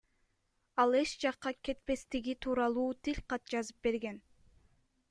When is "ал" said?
0.81-0.91